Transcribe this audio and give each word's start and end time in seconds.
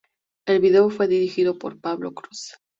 El 0.47 0.61
vídeo 0.61 0.89
fue 0.89 1.07
dirigido 1.07 1.59
por 1.59 1.79
Pablo 1.79 2.15
Croce. 2.15 2.55